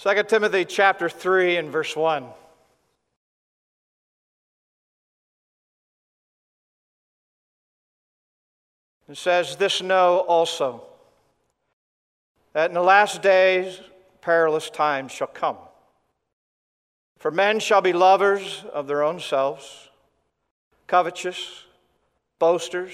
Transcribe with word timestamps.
2 0.00 0.22
Timothy 0.28 0.64
chapter 0.64 1.08
3 1.08 1.56
and 1.56 1.72
verse 1.72 1.96
1. 1.96 2.24
It 9.08 9.16
says, 9.16 9.56
This 9.56 9.82
know 9.82 10.20
also, 10.20 10.84
that 12.52 12.70
in 12.70 12.74
the 12.74 12.80
last 12.80 13.22
days 13.22 13.80
perilous 14.20 14.70
times 14.70 15.10
shall 15.10 15.26
come. 15.26 15.56
For 17.18 17.32
men 17.32 17.58
shall 17.58 17.80
be 17.80 17.92
lovers 17.92 18.64
of 18.72 18.86
their 18.86 19.02
own 19.02 19.18
selves, 19.18 19.88
covetous, 20.86 21.64
boasters, 22.38 22.92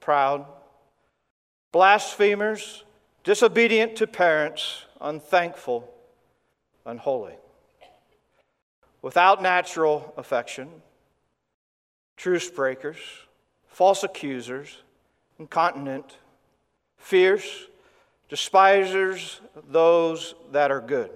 proud, 0.00 0.46
blasphemers, 1.70 2.82
disobedient 3.22 3.94
to 3.94 4.08
parents, 4.08 4.82
unthankful, 5.00 5.94
unholy, 6.86 7.34
without 9.02 9.42
natural 9.42 10.12
affection, 10.16 10.68
truce 12.16 12.50
breakers, 12.50 12.98
false 13.66 14.02
accusers, 14.02 14.82
incontinent, 15.38 16.16
fierce, 16.96 17.66
despisers 18.28 19.40
those 19.70 20.34
that 20.52 20.70
are 20.70 20.80
good, 20.80 21.10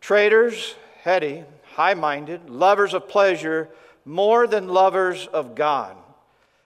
traitors, 0.00 0.74
heady, 1.02 1.44
high 1.74 1.94
minded, 1.94 2.50
lovers 2.50 2.94
of 2.94 3.08
pleasure 3.08 3.68
more 4.04 4.46
than 4.46 4.68
lovers 4.68 5.26
of 5.28 5.54
God, 5.54 5.96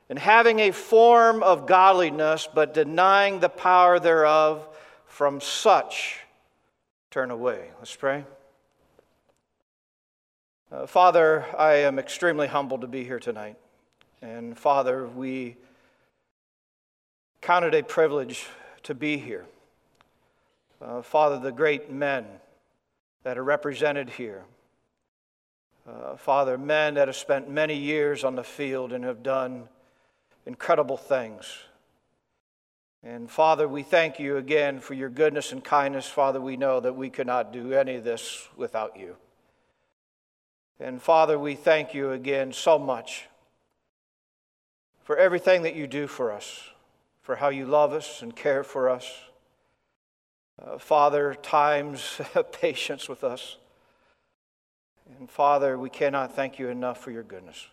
and 0.09 0.19
having 0.19 0.59
a 0.61 0.71
form 0.71 1.43
of 1.43 1.67
godliness, 1.67 2.49
but 2.53 2.75
denying 2.75 3.41
the 3.41 3.49
power 3.49 4.01
thereof, 4.01 4.67
from 5.07 5.41
such 5.41 6.21
turn 7.11 7.31
away. 7.31 7.71
Let's 7.79 7.97
pray. 7.97 8.25
Uh, 10.71 10.87
Father, 10.87 11.47
I 11.57 11.77
am 11.77 11.99
extremely 11.99 12.47
humbled 12.47 12.83
to 12.83 12.87
be 12.87 13.03
here 13.03 13.19
tonight. 13.19 13.57
And 14.21 14.59
Father, 14.59 15.07
we 15.07 15.57
count 17.41 17.65
it 17.65 17.75
a 17.75 17.83
privilege 17.83 18.47
to 18.83 18.95
be 18.95 19.17
here. 19.17 19.47
Uh, 20.83 21.01
Father, 21.01 21.39
the 21.39 21.53
great 21.53 21.91
men 21.91 22.27
that 23.23 23.39
are 23.39 23.45
represented 23.45 24.11
here. 24.11 24.45
Uh, 25.89 26.17
Father, 26.17 26.59
men 26.59 26.95
that 26.95 27.09
have 27.09 27.17
spent 27.17 27.49
many 27.49 27.75
years 27.75 28.23
on 28.23 28.35
the 28.35 28.45
field 28.45 28.93
and 28.93 29.05
have 29.05 29.23
done 29.23 29.67
incredible 30.45 30.99
things. 30.99 31.47
And 33.03 33.31
Father, 33.31 33.69
we 33.69 33.83
thank 33.83 34.19
you 34.19 34.37
again 34.37 34.81
for 34.81 34.95
your 34.95 35.09
goodness 35.09 35.53
and 35.53 35.63
kindness. 35.63 36.07
Father, 36.07 36.41
we 36.41 36.57
know 36.57 36.81
that 36.81 36.97
we 36.97 37.11
cannot 37.11 37.53
do 37.53 37.73
any 37.73 37.97
of 37.97 38.05
this 38.05 38.49
without 38.57 38.99
you. 38.99 39.17
And 40.81 41.01
Father, 41.01 41.39
we 41.39 41.55
thank 41.55 41.95
you 41.95 42.13
again 42.13 42.53
so 42.53 42.79
much 42.79 43.27
for 45.05 45.17
everything 45.17 45.63
that 45.63 45.75
you 45.75 45.87
do 45.87 46.07
for 46.07 46.33
us 46.33 46.63
for 47.29 47.37
how 47.37 47.51
you 47.51 47.67
love 47.67 47.93
us 47.93 48.23
and 48.23 48.35
care 48.35 48.65
for 48.65 48.89
us. 48.89 49.07
Uh, 50.59 50.79
Father, 50.79 51.35
times 51.35 52.23
patience 52.53 53.07
with 53.07 53.23
us. 53.23 53.59
And 55.19 55.29
Father, 55.29 55.77
we 55.77 55.91
cannot 55.91 56.35
thank 56.35 56.59
you 56.59 56.71
enough 56.71 57.03
for 57.03 57.11
your 57.11 57.23
goodness. 57.23 57.69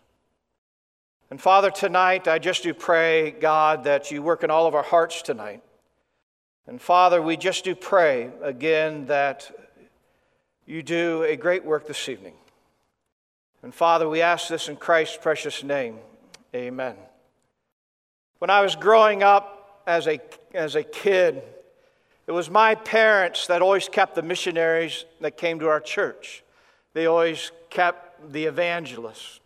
And 1.36 1.42
Father, 1.42 1.70
tonight 1.70 2.30
I 2.30 2.40
just 2.40 2.64
do 2.64 2.74
pray, 2.74 3.32
God, 3.32 3.84
that 3.84 4.10
you 4.10 4.22
work 4.24 4.46
in 4.46 4.50
all 4.50 4.68
of 4.68 4.74
our 4.74 4.84
hearts 4.84 5.22
tonight. 5.22 5.62
And 6.66 6.82
Father, 6.82 7.22
we 7.22 7.36
just 7.36 7.66
do 7.66 7.76
pray 7.76 8.32
again 8.42 9.08
that 9.08 9.52
you 10.66 10.82
do 10.82 11.24
a 11.24 11.36
great 11.36 11.66
work 11.66 11.88
this 11.88 12.08
evening. 12.08 12.36
And 13.64 13.76
Father, 13.76 14.08
we 14.08 14.22
ask 14.22 14.48
this 14.48 14.70
in 14.70 14.78
Christ's 14.78 15.18
precious 15.18 15.62
name. 15.62 15.98
Amen. 16.56 16.96
When 18.40 18.50
I 18.50 18.62
was 18.62 18.78
growing 18.78 19.22
up 19.22 19.82
as 19.86 20.08
a, 20.08 20.22
as 20.54 20.76
a 20.76 20.84
kid, 20.84 21.44
it 22.28 22.32
was 22.32 22.50
my 22.50 22.76
parents 22.76 23.48
that 23.48 23.62
always 23.62 23.90
kept 23.90 24.16
the 24.16 24.24
missionaries 24.24 25.04
that 25.20 25.36
came 25.36 25.60
to 25.60 25.68
our 25.68 25.82
church. 25.82 26.46
They 26.94 27.08
always 27.08 27.52
kept 27.70 28.32
the 28.32 28.46
evangelists. 28.46 29.42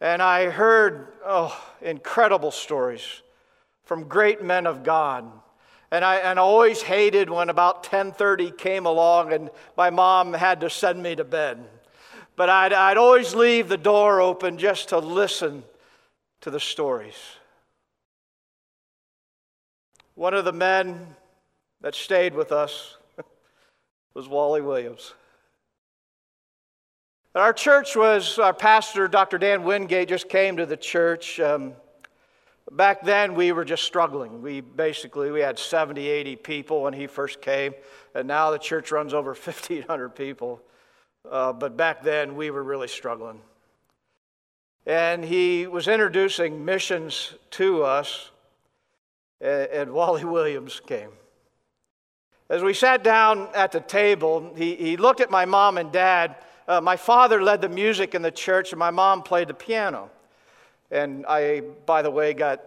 And 0.00 0.20
I 0.20 0.50
heard 0.50 1.12
oh, 1.24 1.58
incredible 1.80 2.50
stories 2.50 3.22
from 3.84 4.04
great 4.04 4.42
men 4.42 4.66
of 4.66 4.82
God. 4.82 5.30
And 5.90 6.04
I, 6.04 6.16
and 6.16 6.38
always 6.38 6.82
hated 6.82 7.30
when 7.30 7.48
about 7.48 7.84
10:30 7.84 8.58
came 8.58 8.86
along 8.86 9.32
and 9.32 9.50
my 9.76 9.90
mom 9.90 10.32
had 10.32 10.60
to 10.60 10.70
send 10.70 11.02
me 11.02 11.14
to 11.16 11.24
bed. 11.24 11.64
But 12.34 12.50
I'd, 12.50 12.72
I'd 12.72 12.98
always 12.98 13.34
leave 13.34 13.68
the 13.68 13.78
door 13.78 14.20
open 14.20 14.58
just 14.58 14.90
to 14.90 14.98
listen 14.98 15.64
to 16.42 16.50
the 16.50 16.60
stories. 16.60 17.16
One 20.14 20.34
of 20.34 20.44
the 20.44 20.52
men 20.52 21.14
that 21.80 21.94
stayed 21.94 22.34
with 22.34 22.52
us 22.52 22.96
was 24.14 24.28
Wally 24.28 24.60
Williams. 24.60 25.14
And 27.36 27.42
our 27.42 27.52
church 27.52 27.94
was, 27.94 28.38
our 28.38 28.54
pastor, 28.54 29.06
Dr. 29.08 29.36
Dan 29.36 29.62
Wingate, 29.62 30.08
just 30.08 30.26
came 30.26 30.56
to 30.56 30.64
the 30.64 30.74
church. 30.74 31.38
Um, 31.38 31.74
back 32.72 33.02
then, 33.02 33.34
we 33.34 33.52
were 33.52 33.66
just 33.66 33.82
struggling. 33.82 34.40
We 34.40 34.62
basically, 34.62 35.30
we 35.30 35.40
had 35.40 35.58
70, 35.58 36.08
80 36.08 36.36
people 36.36 36.80
when 36.80 36.94
he 36.94 37.06
first 37.06 37.42
came, 37.42 37.74
and 38.14 38.26
now 38.26 38.52
the 38.52 38.58
church 38.58 38.90
runs 38.90 39.12
over 39.12 39.34
1,500 39.34 40.16
people. 40.16 40.62
Uh, 41.30 41.52
but 41.52 41.76
back 41.76 42.02
then, 42.02 42.36
we 42.36 42.50
were 42.50 42.62
really 42.62 42.88
struggling. 42.88 43.38
And 44.86 45.22
he 45.22 45.66
was 45.66 45.88
introducing 45.88 46.64
missions 46.64 47.34
to 47.50 47.82
us 47.82 48.30
and 49.42 49.92
Wally 49.92 50.24
Williams 50.24 50.80
came. 50.86 51.10
As 52.48 52.62
we 52.62 52.72
sat 52.72 53.04
down 53.04 53.48
at 53.54 53.72
the 53.72 53.80
table, 53.80 54.54
he, 54.56 54.74
he 54.74 54.96
looked 54.96 55.20
at 55.20 55.30
my 55.30 55.44
mom 55.44 55.76
and 55.76 55.92
dad. 55.92 56.36
Uh, 56.68 56.80
my 56.80 56.96
father 56.96 57.42
led 57.42 57.60
the 57.60 57.68
music 57.68 58.14
in 58.14 58.22
the 58.22 58.30
church, 58.30 58.72
and 58.72 58.78
my 58.78 58.90
mom 58.90 59.22
played 59.22 59.48
the 59.48 59.54
piano. 59.54 60.10
And 60.90 61.24
I, 61.28 61.62
by 61.86 62.02
the 62.02 62.10
way, 62.10 62.34
got 62.34 62.62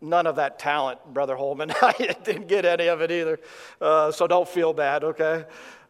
none 0.00 0.26
of 0.26 0.36
that 0.36 0.58
talent, 0.58 1.00
Brother 1.12 1.36
Holman. 1.36 1.72
I 1.82 2.16
didn't 2.22 2.48
get 2.48 2.64
any 2.64 2.88
of 2.88 3.00
it 3.00 3.10
either, 3.10 3.40
uh, 3.80 4.12
so 4.12 4.26
don't 4.26 4.48
feel 4.48 4.72
bad, 4.72 5.04
okay? 5.04 5.44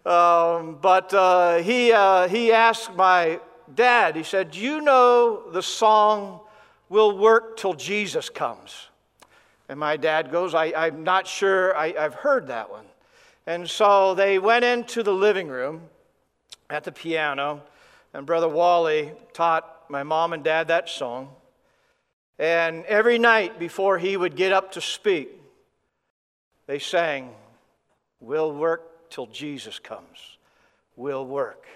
Um, 0.07 0.79
but 0.81 1.13
uh, 1.13 1.59
he, 1.59 1.93
uh, 1.93 2.29
he 2.29 2.53
asked 2.53 2.95
my 2.95 3.41
dad, 3.75 4.17
he 4.17 4.23
said, 4.23 4.53
Do 4.53 4.61
you 4.61 4.81
know 4.81 5.51
the 5.51 5.63
song, 5.63 6.41
We'll 6.89 7.19
Work 7.19 7.57
Till 7.57 7.75
Jesus 7.75 8.31
Comes? 8.31 8.89
And 9.69 9.79
my 9.79 9.97
dad 9.97 10.33
goes, 10.33 10.55
I, 10.55 10.67
am 10.87 11.05
not 11.05 11.27
sure 11.27 11.77
I, 11.77 11.95
I've 11.99 12.15
heard 12.15 12.47
that 12.47 12.71
one. 12.71 12.87
And 13.47 13.69
so 13.69 14.15
they 14.15 14.39
went 14.39 14.65
into 14.65 15.03
the 15.03 15.13
living 15.13 15.49
room 15.49 15.83
at 16.71 16.85
the 16.85 16.93
piano, 16.93 17.63
and 18.13 18.27
Brother 18.27 18.49
Wally 18.49 19.13
taught 19.33 19.85
my 19.89 20.03
mom 20.03 20.33
and 20.33 20.45
dad 20.45 20.69
that 20.69 20.89
song. 20.89 21.31
And 22.39 22.85
every 22.85 23.19
night 23.19 23.59
before 23.59 23.99
he 23.99 24.17
would 24.17 24.37
get 24.37 24.53
up 24.53 24.73
to 24.73 24.81
speak, 24.81 25.31
they 26.67 26.79
sang, 26.79 27.31
We'll 28.21 28.53
work 28.53 29.11
till 29.11 29.27
Jesus 29.27 29.79
comes. 29.79 30.39
We'll 30.97 31.27
work. 31.27 31.67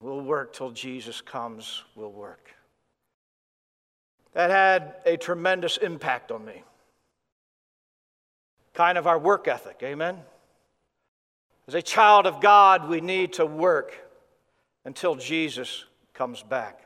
We'll 0.00 0.20
work 0.20 0.52
till 0.52 0.70
Jesus 0.70 1.20
comes. 1.20 1.82
We'll 1.94 2.12
work. 2.12 2.50
That 4.34 4.50
had 4.50 4.96
a 5.06 5.16
tremendous 5.16 5.76
impact 5.78 6.30
on 6.30 6.44
me 6.44 6.62
kind 8.74 8.98
of 8.98 9.06
our 9.06 9.18
work 9.18 9.48
ethic. 9.48 9.80
Amen? 9.82 10.18
As 11.70 11.74
a 11.74 11.82
child 11.82 12.26
of 12.26 12.40
God, 12.40 12.88
we 12.88 13.00
need 13.00 13.34
to 13.34 13.46
work 13.46 13.94
until 14.84 15.14
Jesus 15.14 15.84
comes 16.14 16.42
back. 16.42 16.80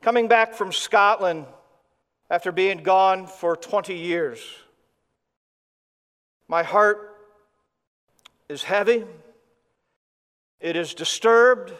Coming 0.00 0.28
back 0.28 0.54
from 0.54 0.70
Scotland 0.70 1.46
after 2.30 2.52
being 2.52 2.84
gone 2.84 3.26
for 3.26 3.56
20 3.56 3.96
years, 3.96 4.38
my 6.46 6.62
heart 6.62 7.16
is 8.48 8.62
heavy. 8.62 9.04
It 10.60 10.76
is 10.76 10.94
disturbed 10.94 11.72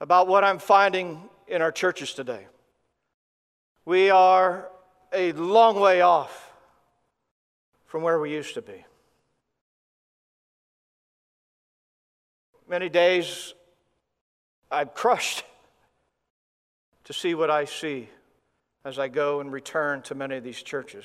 about 0.00 0.26
what 0.26 0.42
I'm 0.42 0.58
finding 0.58 1.22
in 1.46 1.62
our 1.62 1.70
churches 1.70 2.14
today. 2.14 2.48
We 3.84 4.10
are 4.10 4.68
a 5.12 5.30
long 5.34 5.78
way 5.78 6.00
off 6.00 6.50
from 7.86 8.02
where 8.02 8.18
we 8.18 8.32
used 8.32 8.54
to 8.54 8.62
be. 8.62 8.84
Many 12.70 12.88
days 12.88 13.52
I'm 14.70 14.90
crushed 14.94 15.42
to 17.04 17.12
see 17.12 17.34
what 17.34 17.50
I 17.50 17.64
see 17.64 18.08
as 18.84 18.96
I 18.96 19.08
go 19.08 19.40
and 19.40 19.50
return 19.50 20.02
to 20.02 20.14
many 20.14 20.36
of 20.36 20.44
these 20.44 20.62
churches. 20.62 21.04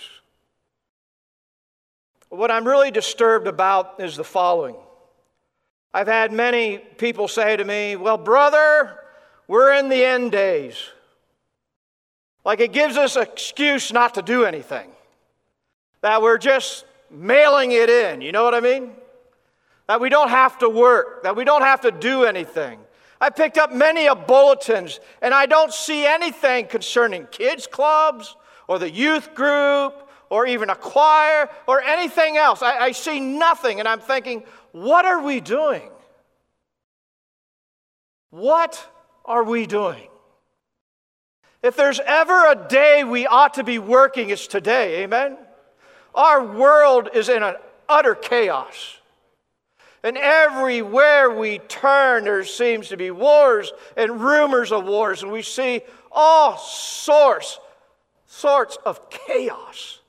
What 2.30 2.52
I'm 2.52 2.68
really 2.68 2.92
disturbed 2.92 3.48
about 3.48 3.96
is 4.00 4.16
the 4.16 4.24
following. 4.24 4.76
I've 5.92 6.06
had 6.06 6.32
many 6.32 6.78
people 6.78 7.28
say 7.28 7.58
to 7.58 7.66
me, 7.66 7.96
Well, 7.96 8.18
brother, 8.18 9.00
we're 9.48 9.74
in 9.74 9.90
the 9.90 10.06
end 10.06 10.34
days. 10.34 10.78
Like 12.44 12.60
it 12.60 12.74
gives 12.74 12.96
us 12.96 13.16
an 13.16 13.24
excuse 13.24 13.92
not 13.92 14.14
to 14.14 14.22
do 14.22 14.46
anything, 14.46 14.92
that 16.02 16.22
we're 16.22 16.38
just 16.38 16.86
mailing 17.10 17.72
it 17.72 17.90
in. 17.90 18.22
You 18.22 18.32
know 18.32 18.44
what 18.44 18.54
I 18.54 18.60
mean? 18.60 18.92
That 19.88 20.02
we 20.02 20.10
don't 20.10 20.30
have 20.30 20.58
to 20.60 20.70
work, 20.70 21.24
that 21.24 21.36
we 21.36 21.44
don't 21.44 21.62
have 21.62 21.82
to 21.82 21.92
do 21.92 22.24
anything. 22.24 22.80
I 23.22 23.30
picked 23.30 23.58
up 23.58 23.72
many 23.72 24.08
of 24.08 24.28
bulletins, 24.28 25.00
and 25.22 25.34
I 25.34 25.46
don't 25.46 25.74
see 25.74 26.06
anything 26.06 26.68
concerning 26.68 27.28
kids' 27.28 27.68
clubs 27.68 28.36
or 28.68 28.80
the 28.80 28.90
youth 28.90 29.34
group 29.36 30.10
or 30.30 30.48
even 30.48 30.70
a 30.70 30.76
choir 30.76 31.50
or 31.68 31.82
anything 31.82 32.38
else. 32.38 32.62
I, 32.62 32.78
I 32.78 32.92
see 32.92 33.20
nothing, 33.20 33.80
and 33.80 33.88
I'm 33.88 34.00
thinking, 34.00 34.44
what 34.72 35.06
are 35.06 35.22
we 35.22 35.40
doing? 35.40 35.90
What 38.32 38.86
are 39.24 39.44
we 39.44 39.66
doing? 39.66 40.10
If 41.64 41.76
there's 41.76 42.00
ever 42.06 42.52
a 42.52 42.68
day 42.68 43.04
we 43.04 43.26
ought 43.26 43.56
to 43.56 43.64
be 43.64 43.80
working, 43.80 44.30
it's 44.30 44.46
today. 44.46 45.04
Amen? 45.04 45.38
Our 46.14 46.46
world 46.46 47.10
is 47.14 47.30
in 47.30 47.44
an 47.44 47.56
utter 47.88 48.14
chaos. 48.14 48.98
And 50.06 50.20
everywhere 50.20 51.32
we 51.32 51.58
turn, 51.58 52.26
there 52.26 52.46
seems 52.46 52.90
to 52.90 52.96
be 52.96 53.10
wars 53.10 53.74
and 53.98 54.22
rumors 54.22 54.72
of 54.72 54.86
wars, 54.86 55.24
and 55.24 55.32
we 55.32 55.42
see 55.42 55.82
all 56.12 56.60
sorts, 56.60 57.60
sorts 58.28 58.78
of 58.86 59.10
chaos. 59.10 60.00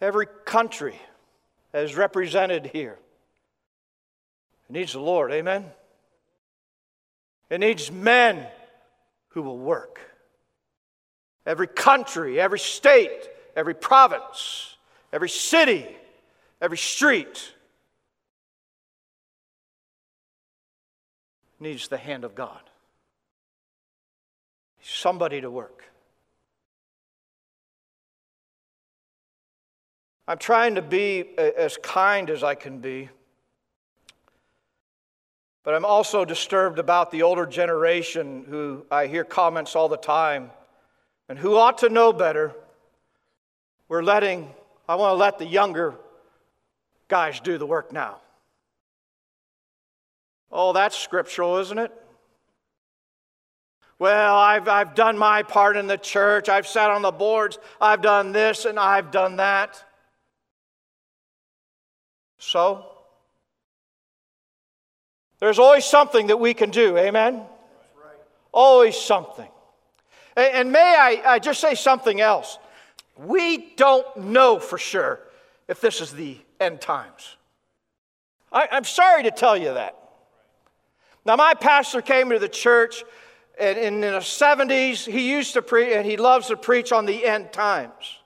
Every 0.00 0.28
country 0.44 0.94
is 1.72 1.96
represented 1.96 2.66
here. 2.66 2.96
Needs 4.68 4.92
the 4.92 5.00
Lord, 5.00 5.32
amen? 5.32 5.64
It 7.50 7.58
needs 7.58 7.90
men 7.90 8.46
who 9.30 9.42
will 9.42 9.58
work. 9.58 9.98
Every 11.44 11.66
country, 11.66 12.40
every 12.40 12.60
state, 12.60 13.28
every 13.56 13.74
province, 13.74 14.73
every 15.14 15.28
city, 15.28 15.86
every 16.60 16.76
street 16.76 17.54
needs 21.60 21.86
the 21.86 21.96
hand 21.96 22.24
of 22.24 22.34
God. 22.34 22.60
Somebody 24.82 25.40
to 25.40 25.50
work. 25.50 25.84
I'm 30.26 30.38
trying 30.38 30.74
to 30.74 30.82
be 30.82 31.38
as 31.38 31.76
kind 31.76 32.28
as 32.28 32.42
I 32.42 32.56
can 32.56 32.80
be. 32.80 33.08
But 35.62 35.74
I'm 35.74 35.84
also 35.84 36.24
disturbed 36.24 36.78
about 36.78 37.10
the 37.10 37.22
older 37.22 37.46
generation 37.46 38.44
who 38.48 38.84
I 38.90 39.06
hear 39.06 39.22
comments 39.22 39.76
all 39.76 39.88
the 39.88 39.96
time 39.96 40.50
and 41.28 41.38
who 41.38 41.56
ought 41.56 41.78
to 41.78 41.88
know 41.88 42.12
better. 42.12 42.52
We're 43.88 44.02
letting, 44.02 44.50
I 44.88 44.96
want 44.96 45.12
to 45.12 45.14
let 45.14 45.38
the 45.38 45.46
younger 45.46 45.94
guys 47.08 47.40
do 47.40 47.58
the 47.58 47.66
work 47.66 47.92
now. 47.92 48.18
Oh, 50.50 50.72
that's 50.72 50.96
scriptural, 50.96 51.58
isn't 51.58 51.78
it? 51.78 51.92
Well, 53.98 54.36
I've, 54.36 54.68
I've 54.68 54.94
done 54.94 55.16
my 55.16 55.42
part 55.42 55.76
in 55.76 55.86
the 55.86 55.96
church. 55.96 56.48
I've 56.48 56.66
sat 56.66 56.90
on 56.90 57.02
the 57.02 57.10
boards. 57.10 57.58
I've 57.80 58.02
done 58.02 58.32
this 58.32 58.64
and 58.64 58.78
I've 58.78 59.10
done 59.10 59.36
that. 59.36 59.82
So? 62.38 62.84
There's 65.38 65.58
always 65.58 65.84
something 65.84 66.28
that 66.28 66.38
we 66.38 66.54
can 66.54 66.70
do, 66.70 66.96
amen? 66.96 67.34
Right. 67.34 67.46
Always 68.52 68.96
something. 68.96 69.48
And, 70.36 70.72
may 70.72 70.80
I, 70.80 71.34
I 71.34 71.38
just 71.38 71.60
say 71.60 71.74
something 71.74 72.20
else? 72.20 72.58
We 73.16 73.74
don't 73.76 74.16
know 74.16 74.58
for 74.58 74.78
sure 74.78 75.20
if 75.68 75.80
this 75.80 76.00
is 76.00 76.12
the 76.12 76.38
end 76.60 76.80
times. 76.80 77.36
I, 78.52 78.68
I'm 78.70 78.84
sorry 78.84 79.22
to 79.24 79.30
tell 79.30 79.56
you 79.56 79.74
that. 79.74 79.98
Now, 81.24 81.36
my 81.36 81.54
pastor 81.54 82.02
came 82.02 82.30
to 82.30 82.38
the 82.38 82.48
church 82.48 83.04
and 83.58 83.78
in 83.78 84.00
the 84.00 84.18
70s, 84.18 85.06
he 85.06 85.30
used 85.30 85.52
to 85.52 85.62
preach, 85.62 85.92
and 85.92 86.04
he 86.04 86.16
loves 86.16 86.48
to 86.48 86.56
preach 86.56 86.90
on 86.90 87.06
the 87.06 87.24
end 87.24 87.52
times. 87.52 88.18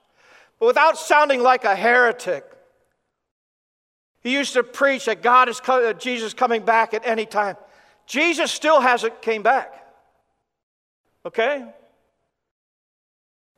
But 0.59 0.65
without 0.67 0.97
sounding 0.97 1.43
like 1.43 1.65
a 1.65 1.75
heretic, 1.75 2.43
he 4.21 4.33
used 4.33 4.53
to 4.53 4.63
preach 4.63 5.05
that 5.05 5.21
God 5.21 5.47
is 5.47 5.59
co- 5.59 5.93
Jesus 5.93 6.33
coming 6.33 6.65
back 6.65 6.93
at 6.93 7.05
any 7.05 7.25
time. 7.25 7.57
Jesus 8.05 8.51
still 8.51 8.81
hasn't 8.81 9.21
came 9.21 9.43
back. 9.43 9.73
Okay? 11.25 11.65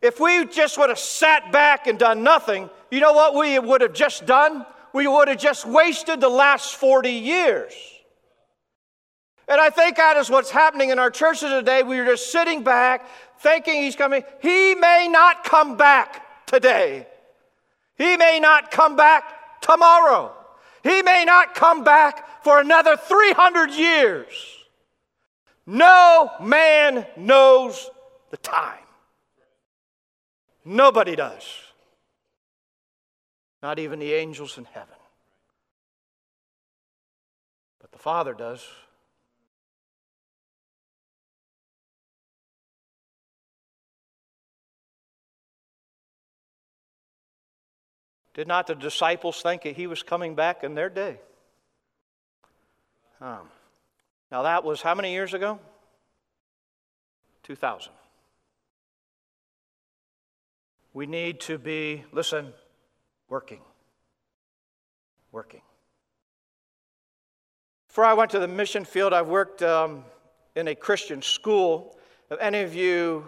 If 0.01 0.19
we 0.19 0.45
just 0.45 0.77
would 0.77 0.89
have 0.89 0.99
sat 0.99 1.51
back 1.51 1.87
and 1.87 1.99
done 1.99 2.23
nothing, 2.23 2.69
you 2.89 2.99
know 2.99 3.13
what 3.13 3.35
we 3.35 3.59
would 3.59 3.81
have 3.81 3.93
just 3.93 4.25
done? 4.25 4.65
We 4.93 5.07
would 5.07 5.27
have 5.27 5.37
just 5.37 5.65
wasted 5.65 6.19
the 6.19 6.29
last 6.29 6.75
40 6.75 7.11
years. 7.11 7.73
And 9.47 9.59
I 9.59 9.69
think 9.69 9.97
that 9.97 10.17
is 10.17 10.29
what's 10.29 10.49
happening 10.49 10.89
in 10.89 10.99
our 10.99 11.11
churches 11.11 11.49
today. 11.49 11.83
We're 11.83 12.05
just 12.05 12.31
sitting 12.31 12.63
back 12.63 13.07
thinking 13.39 13.83
he's 13.83 13.95
coming. 13.95 14.23
He 14.41 14.75
may 14.75 15.07
not 15.09 15.43
come 15.43 15.77
back 15.77 16.45
today. 16.45 17.07
He 17.97 18.17
may 18.17 18.39
not 18.39 18.71
come 18.71 18.95
back 18.95 19.61
tomorrow. 19.61 20.33
He 20.83 21.01
may 21.03 21.25
not 21.25 21.53
come 21.53 21.83
back 21.83 22.43
for 22.43 22.59
another 22.59 22.97
300 22.97 23.71
years. 23.71 24.27
No 25.67 26.31
man 26.41 27.05
knows 27.15 27.89
the 28.31 28.37
time. 28.37 28.79
Nobody 30.63 31.15
does. 31.15 31.43
Not 33.63 33.79
even 33.79 33.99
the 33.99 34.13
angels 34.13 34.57
in 34.57 34.65
heaven. 34.65 34.95
But 37.79 37.91
the 37.91 37.97
Father 37.97 38.33
does. 38.33 38.67
Did 48.33 48.47
not 48.47 48.67
the 48.67 48.75
disciples 48.75 49.41
think 49.41 49.63
that 49.63 49.75
he 49.75 49.87
was 49.87 50.03
coming 50.03 50.35
back 50.35 50.63
in 50.63 50.73
their 50.73 50.89
day? 50.89 51.19
Um, 53.19 53.49
now, 54.31 54.43
that 54.43 54.63
was 54.63 54.81
how 54.81 54.95
many 54.95 55.11
years 55.11 55.33
ago? 55.33 55.59
2000. 57.43 57.91
We 60.93 61.05
need 61.05 61.39
to 61.41 61.57
be, 61.57 62.03
listen, 62.11 62.53
working. 63.29 63.61
Working. 65.31 65.61
Before 67.87 68.03
I 68.03 68.13
went 68.13 68.31
to 68.31 68.39
the 68.39 68.47
mission 68.47 68.83
field, 68.83 69.13
I've 69.13 69.27
worked 69.27 69.61
um, 69.61 70.03
in 70.55 70.67
a 70.67 70.75
Christian 70.75 71.21
school. 71.21 71.97
If 72.29 72.39
any 72.41 72.59
of 72.59 72.75
you 72.75 73.25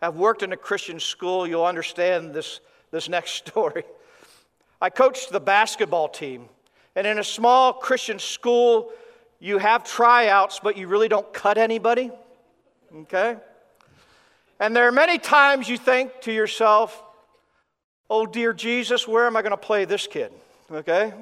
have 0.00 0.16
worked 0.16 0.42
in 0.42 0.52
a 0.52 0.56
Christian 0.56 0.98
school, 0.98 1.46
you'll 1.46 1.64
understand 1.64 2.34
this, 2.34 2.60
this 2.90 3.08
next 3.08 3.30
story. 3.48 3.84
I 4.80 4.90
coached 4.90 5.30
the 5.30 5.40
basketball 5.40 6.08
team. 6.08 6.48
And 6.96 7.06
in 7.06 7.18
a 7.18 7.24
small 7.24 7.72
Christian 7.72 8.18
school, 8.18 8.90
you 9.38 9.58
have 9.58 9.84
tryouts, 9.84 10.60
but 10.60 10.76
you 10.76 10.88
really 10.88 11.08
don't 11.08 11.32
cut 11.32 11.58
anybody. 11.58 12.10
Okay? 12.94 13.36
And 14.62 14.76
there 14.76 14.86
are 14.86 14.92
many 14.92 15.18
times 15.18 15.68
you 15.68 15.76
think 15.76 16.20
to 16.20 16.32
yourself, 16.32 17.02
oh, 18.08 18.26
dear 18.26 18.52
Jesus, 18.52 19.08
where 19.08 19.26
am 19.26 19.36
I 19.36 19.42
going 19.42 19.50
to 19.50 19.56
play 19.56 19.86
this 19.86 20.06
kid? 20.06 20.30
Okay? 20.70 21.12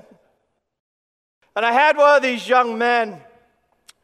And 1.56 1.64
I 1.64 1.72
had 1.72 1.96
one 1.96 2.16
of 2.16 2.22
these 2.22 2.46
young 2.46 2.76
men 2.76 3.18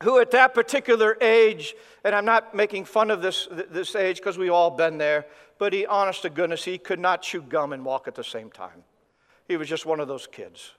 who, 0.03 0.21
at 0.21 0.31
that 0.31 0.55
particular 0.55 1.19
age, 1.21 1.75
and 2.03 2.15
I'm 2.15 2.25
not 2.25 2.55
making 2.55 2.87
fun 2.87 3.11
of 3.11 3.21
this, 3.21 3.47
this 3.51 3.95
age 3.95 4.17
because 4.17 4.39
we've 4.39 4.51
all 4.51 4.71
been 4.71 4.97
there, 4.97 5.27
but 5.59 5.75
he, 5.75 5.85
honest 5.85 6.23
to 6.23 6.31
goodness, 6.31 6.65
he 6.65 6.79
could 6.79 6.99
not 6.99 7.21
chew 7.21 7.43
gum 7.43 7.75
and 7.75 7.85
walk 7.85 8.09
at 8.09 8.15
the 8.15 8.25
same 8.25 8.51
time. 8.51 8.85
He 9.49 9.59
was 9.59 9.69
just 9.69 9.85
one 9.85 10.01
of 10.01 10.09
those 10.09 10.27
kids. 10.27 10.73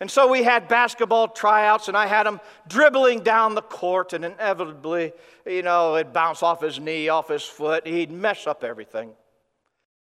And 0.00 0.08
so 0.08 0.28
we 0.28 0.44
had 0.44 0.68
basketball 0.68 1.28
tryouts, 1.28 1.88
and 1.88 1.96
I 1.96 2.06
had 2.06 2.26
him 2.26 2.40
dribbling 2.68 3.20
down 3.20 3.56
the 3.56 3.62
court, 3.62 4.12
and 4.12 4.24
inevitably, 4.24 5.12
you 5.44 5.62
know, 5.62 5.96
it'd 5.96 6.12
bounce 6.12 6.42
off 6.42 6.62
his 6.62 6.78
knee, 6.78 7.08
off 7.08 7.28
his 7.28 7.42
foot. 7.42 7.86
He'd 7.86 8.12
mess 8.12 8.46
up 8.46 8.62
everything. 8.62 9.10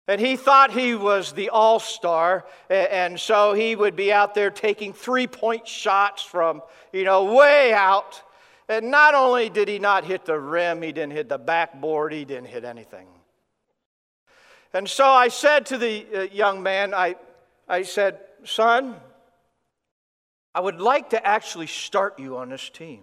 And 0.09 0.21
he 0.21 0.37
thought 0.37 0.73
he 0.73 0.95
was 0.95 1.33
the 1.33 1.51
all 1.51 1.79
star, 1.79 2.47
and 2.69 3.21
so 3.21 3.53
he 3.53 3.77
would 3.77 3.95
be 3.95 4.13
out 4.13 4.35
there 4.35 4.51
taking 4.51 4.93
three 4.93 5.27
point 5.27 5.69
shots 5.69 6.23
from, 6.23 6.63
you 6.93 7.05
know, 7.05 7.35
way 7.35 7.73
out. 7.73 8.23
And 8.71 8.91
not 8.91 9.15
only 9.15 9.49
did 9.49 9.69
he 9.69 9.79
not 9.79 10.05
hit 10.05 10.25
the 10.25 10.39
rim, 10.39 10.83
he 10.83 10.93
didn't 10.93 11.13
hit 11.13 11.29
the 11.29 11.39
backboard, 11.39 12.13
he 12.13 12.25
didn't 12.25 12.49
hit 12.49 12.65
anything. 12.65 13.07
And 14.73 14.89
so 14.89 15.07
I 15.07 15.29
said 15.29 15.67
to 15.67 15.79
the 15.79 16.07
uh, 16.15 16.23
young 16.33 16.63
man, 16.63 16.95
I, 16.95 17.17
I 17.69 17.83
said, 17.83 18.21
Son, 18.45 18.97
I 20.59 20.61
would 20.61 20.81
like 20.81 21.11
to 21.11 21.25
actually 21.25 21.69
start 21.69 22.19
you 22.19 22.39
on 22.39 22.49
this 22.49 22.69
team. 22.69 23.03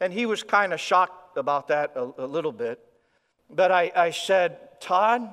And 0.00 0.10
he 0.10 0.24
was 0.24 0.42
kind 0.42 0.72
of 0.72 0.80
shocked 0.80 1.36
about 1.36 1.68
that 1.68 1.92
a, 1.94 2.10
a 2.16 2.24
little 2.24 2.52
bit. 2.52 2.80
But 3.50 3.70
I, 3.70 3.92
I, 3.94 4.10
said, 4.12 4.80
Todd, 4.80 5.28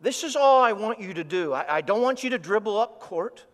this 0.00 0.22
is 0.22 0.36
all 0.36 0.62
I 0.62 0.70
want 0.70 1.00
you 1.00 1.14
to 1.14 1.24
do. 1.24 1.52
I, 1.52 1.78
I 1.78 1.80
don't 1.80 2.00
want 2.00 2.22
you 2.22 2.30
to 2.30 2.38
dribble 2.38 2.78
up 2.78 3.00
court. 3.00 3.44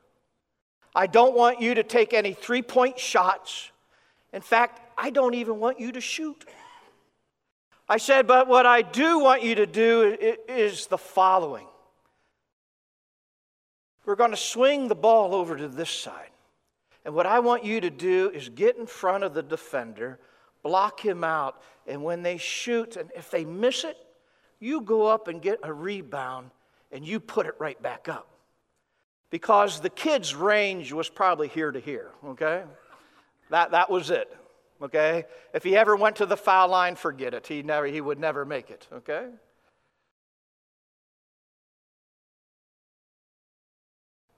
I 0.95 1.07
don't 1.07 1.35
want 1.35 1.63
you 1.63 1.77
to 1.77 1.83
take 1.83 2.13
any 2.13 2.35
three 2.35 2.61
point 2.61 2.99
shots. 2.99 3.73
In 4.35 4.43
fact, 4.43 4.83
I 4.99 5.09
don't 5.09 5.33
even 5.33 5.59
want 5.59 5.81
you 5.81 5.93
to 5.93 6.01
shoot. 6.03 6.45
I 7.89 7.97
said, 7.97 8.27
but 8.27 8.49
what 8.49 8.67
I 8.67 8.83
do 8.83 9.19
want 9.19 9.43
you 9.43 9.55
to 9.55 9.67
do 9.67 10.15
is 10.47 10.89
the 10.89 10.99
following. 10.99 11.69
We're 14.05 14.17
going 14.17 14.33
to 14.33 14.37
swing 14.37 14.89
the 14.89 14.95
ball 14.95 15.35
over 15.35 15.57
to 15.57 15.69
this 15.69 15.89
side. 15.89 16.29
And 17.05 17.15
what 17.15 17.27
I 17.27 17.41
want 17.41 17.65
you 17.65 17.81
to 17.81 17.91
do 17.91 18.31
is 18.31 18.49
get 18.49 18.77
in 18.77 18.87
front 18.87 19.25
of 19.25 19.35
the 19.35 19.43
defender, 19.43 20.19
block 20.63 21.01
him 21.01 21.23
out, 21.23 21.61
and 21.87 22.03
when 22.03 22.23
they 22.23 22.39
shoot, 22.39 22.97
and 22.97 23.11
if 23.15 23.31
they 23.31 23.45
miss 23.45 23.85
it, 23.85 23.97
you 24.59 24.81
go 24.81 25.07
up 25.07 25.29
and 25.29 25.43
get 25.43 25.61
a 25.63 25.73
rebound 25.73 26.51
and 26.91 27.07
you 27.07 27.21
put 27.21 27.47
it 27.47 27.55
right 27.59 27.81
back 27.83 28.09
up. 28.09 28.29
Because 29.29 29.81
the 29.81 29.91
kid's 29.91 30.35
range 30.35 30.93
was 30.93 31.11
probably 31.11 31.49
here 31.49 31.73
to 31.73 31.81
here, 31.81 32.13
okay? 32.25 32.63
That, 33.51 33.73
that 33.73 33.91
was 33.91 34.11
it, 34.11 34.35
okay? 34.81 35.25
If 35.53 35.65
he 35.65 35.77
ever 35.77 35.97
went 35.97 36.17
to 36.17 36.27
the 36.27 36.37
foul 36.37 36.69
line, 36.69 36.95
forget 36.95 37.35
it. 37.35 37.47
He, 37.47 37.63
never, 37.63 37.87
he 37.87 38.01
would 38.01 38.19
never 38.19 38.45
make 38.45 38.71
it, 38.71 38.87
okay? 38.93 39.27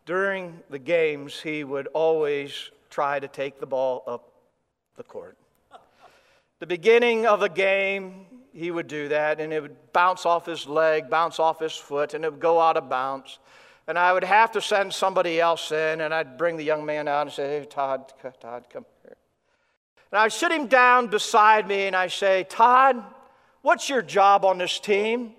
During 0.07 0.61
the 0.71 0.79
games, 0.79 1.41
he 1.41 1.65
would 1.65 1.89
always 1.89 2.71
try 2.89 3.19
to 3.19 3.29
take 3.29 3.61
the 3.61 3.67
ball 3.67 4.05
up 4.07 4.33
the 4.97 5.03
court. 5.03 5.37
The 6.61 6.67
beginning 6.67 7.27
of 7.27 7.43
a 7.43 7.49
game, 7.49 8.25
he 8.55 8.71
would 8.71 8.87
do 8.87 9.09
that, 9.09 9.41
and 9.41 9.53
it 9.53 9.61
would 9.61 9.93
bounce 9.93 10.25
off 10.25 10.47
his 10.47 10.67
leg, 10.67 11.11
bounce 11.11 11.39
off 11.39 11.61
his 11.61 11.75
foot, 11.75 12.15
and 12.15 12.25
it 12.25 12.31
would 12.31 12.41
go 12.41 12.59
out 12.61 12.79
of 12.79 12.89
bounds. 12.89 13.39
And 13.89 13.99
I 13.99 14.13
would 14.13 14.25
have 14.25 14.53
to 14.53 14.61
send 14.61 14.95
somebody 14.95 15.41
else 15.41 15.71
in, 15.71 16.01
and 16.01 16.15
I'd 16.15 16.39
bring 16.39 16.57
the 16.57 16.65
young 16.65 16.87
man 16.87 17.09
out 17.09 17.23
and 17.23 17.33
say, 17.33 17.61
Hey, 17.61 17.67
Todd, 17.67 18.13
Todd, 18.41 18.65
come 18.73 18.87
here. 19.03 19.17
And 20.11 20.21
I'd 20.21 20.33
sit 20.33 20.51
him 20.51 20.67
down 20.67 21.09
beside 21.09 21.69
me, 21.69 21.87
and 21.87 21.95
I 21.95 22.07
say, 22.07 22.45
Todd, 22.49 23.05
what's 23.63 23.89
your 23.89 24.03
job 24.03 24.45
on 24.45 24.59
this 24.59 24.79
team? 24.79 25.35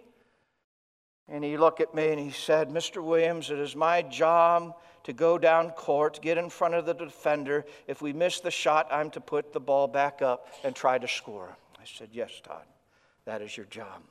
And 1.29 1.43
he 1.43 1.57
looked 1.57 1.81
at 1.81 1.93
me 1.93 2.10
and 2.10 2.19
he 2.19 2.31
said, 2.31 2.69
Mr. 2.69 3.03
Williams, 3.03 3.50
it 3.50 3.60
is 3.60 3.75
my 3.75 4.01
job 4.01 4.75
to 5.03 5.13
go 5.13 5.38
down 5.38 5.72
court, 5.72 6.19
get 6.22 6.38
in 6.38 6.50
front 6.50 6.74
of 6.74 6.86
the 6.86 6.93
defender. 6.93 7.65
If 7.88 8.01
we 8.01 8.13
miss 8.13 8.39
the 8.39 8.51
shot, 8.51 8.88
I'm 8.91 9.10
to 9.12 9.22
put 9.22 9.51
the 9.51 9.60
ball 9.60 9.88
back 9.88 10.22
up 10.22 10.48
and 10.63 10.75
try 10.75 10.98
to 10.98 11.07
score. 11.07 11.55
I 11.79 11.84
said, 11.86 12.10
Yes, 12.12 12.41
Todd, 12.43 12.65
that 13.25 13.41
is 13.41 13.55
your 13.55 13.65
job. 13.67 14.03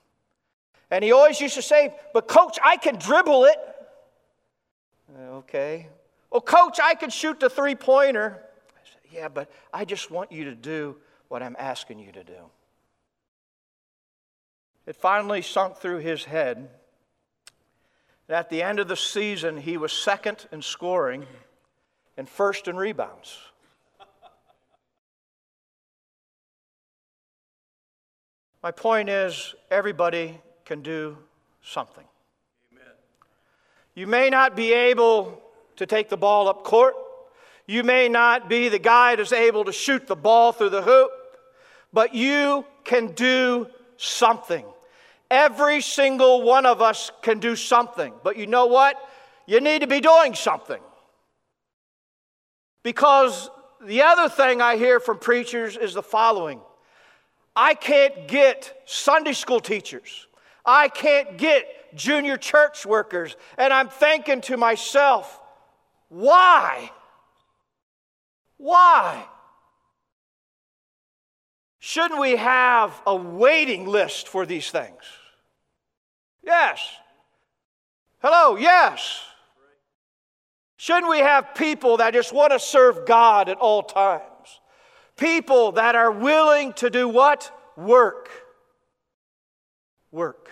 And 0.91 1.03
he 1.03 1.13
always 1.13 1.41
used 1.41 1.55
to 1.55 1.63
say, 1.63 1.95
But 2.13 2.29
coach, 2.29 2.59
I 2.63 2.77
can 2.77 2.97
dribble 2.97 3.45
it. 3.45 3.59
Uh, 5.15 5.37
okay. 5.37 5.89
Well, 6.31 6.43
coach, 6.43 6.79
I 6.83 6.95
can 6.95 7.11
shoot 7.11 7.41
the 7.41 7.49
three 7.49 7.75
pointer. 7.75 8.43
I 8.71 8.81
said, 8.85 9.11
Yeah, 9.11 9.29
but 9.29 9.51
I 9.73 9.87
just 9.87 10.11
want 10.11 10.33
you 10.33 10.45
to 10.45 10.55
do 10.55 10.97
what 11.29 11.43
I'm 11.43 11.57
asking 11.59 11.99
you 11.99 12.13
to 12.13 12.25
do. 12.25 12.51
It 14.87 14.97
finally 14.97 15.43
sunk 15.43 15.79
through 15.79 15.99
his 15.99 16.25
head 16.25 16.69
at 18.29 18.51
the 18.51 18.63
end 18.63 18.81
of 18.81 18.89
the 18.89 18.97
season, 18.97 19.57
he 19.57 19.77
was 19.77 19.93
second 19.93 20.47
in 20.51 20.63
scoring 20.63 21.27
and 22.17 22.29
first 22.29 22.67
in 22.67 22.77
rebounds. 22.77 23.39
My 28.63 28.73
point 28.73 29.09
is, 29.09 29.55
everybody 29.71 30.41
can 30.65 30.83
do 30.83 31.17
something. 31.63 32.05
Amen. 32.73 32.93
You 33.95 34.09
may 34.09 34.29
not 34.29 34.57
be 34.57 34.73
able 34.73 35.41
to 35.77 35.87
take 35.87 36.09
the 36.09 36.17
ball 36.17 36.49
up 36.49 36.65
court. 36.65 36.95
You 37.67 37.85
may 37.85 38.09
not 38.09 38.49
be 38.49 38.69
the 38.69 38.81
guy 38.81 39.15
that's 39.15 39.33
able 39.33 39.65
to 39.67 39.73
shoot 39.73 40.09
the 40.09 40.17
ball 40.17 40.51
through 40.51 40.71
the 40.71 40.83
hoop, 40.83 41.11
but 41.93 42.15
you 42.15 42.65
can 42.83 43.13
do 43.13 43.69
something. 43.97 44.65
Every 45.31 45.81
single 45.81 46.43
one 46.43 46.67
of 46.67 46.81
us 46.81 47.11
can 47.23 47.41
do 47.41 47.57
something. 47.57 48.13
But 48.23 48.37
you 48.37 48.47
know 48.47 48.67
what? 48.67 48.97
You 49.47 49.61
need 49.61 49.81
to 49.81 49.87
be 49.87 50.01
doing 50.01 50.35
something. 50.35 50.81
Because 52.83 53.51
the 53.85 54.03
other 54.03 54.29
thing 54.29 54.61
I 54.61 54.77
hear 54.77 55.01
from 55.01 55.19
preachers 55.19 55.77
is 55.77 55.95
the 55.95 56.03
following 56.03 56.61
I 57.55 57.75
can't 57.75 58.29
get 58.29 58.83
Sunday 58.85 59.33
school 59.33 59.61
teachers, 59.61 60.27
I 60.65 60.89
can't 60.89 61.39
get 61.39 61.95
junior 61.97 62.37
church 62.37 62.85
workers. 62.85 63.37
And 63.57 63.73
I'm 63.73 63.89
thinking 63.89 64.41
to 64.43 64.57
myself, 64.57 65.41
why? 66.09 66.91
Why? 68.59 69.25
Shouldn't 71.87 72.19
we 72.19 72.35
have 72.35 73.01
a 73.07 73.15
waiting 73.15 73.87
list 73.87 74.27
for 74.27 74.45
these 74.45 74.73
things? 74.73 75.01
Yes. 76.43 76.85
Hello, 78.21 78.57
yes. 78.57 79.23
Shouldn't 80.77 81.09
we 81.09 81.21
have 81.21 81.55
people 81.55 81.99
that 81.99 82.13
just 82.13 82.33
want 82.33 82.51
to 82.51 82.59
serve 82.59 83.07
God 83.07 83.49
at 83.49 83.59
all 83.59 83.85
times? 83.85 84.61
People 85.17 85.71
that 85.73 85.95
are 85.95 86.11
willing 86.11 86.73
to 86.73 86.91
do 86.91 87.09
what? 87.09 87.57
Work. 87.77 88.31
Work. 90.11 90.51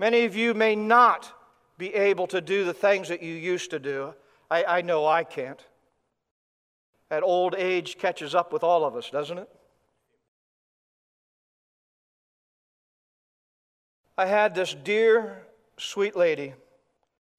Many 0.00 0.24
of 0.24 0.34
you 0.34 0.52
may 0.52 0.74
not 0.74 1.32
be 1.78 1.94
able 1.94 2.26
to 2.26 2.40
do 2.40 2.64
the 2.64 2.74
things 2.74 3.06
that 3.10 3.22
you 3.22 3.34
used 3.34 3.70
to 3.70 3.78
do. 3.78 4.14
I, 4.50 4.64
I 4.64 4.82
know 4.82 5.06
I 5.06 5.22
can't. 5.22 5.64
That 7.10 7.22
old 7.22 7.54
age 7.54 7.98
catches 7.98 8.34
up 8.34 8.52
with 8.52 8.62
all 8.62 8.84
of 8.84 8.94
us, 8.94 9.10
doesn't 9.10 9.38
it? 9.38 9.48
I 14.16 14.26
had 14.26 14.54
this 14.54 14.74
dear, 14.74 15.46
sweet 15.78 16.16
lady. 16.16 16.54